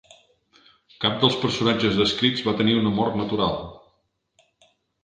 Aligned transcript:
Cap 1.03 1.19
dels 1.25 1.37
personatges 1.43 2.01
descrits 2.01 2.43
va 2.49 2.57
tenir 2.63 2.77
una 2.81 2.95
mort 2.99 3.21
natural. 3.21 3.65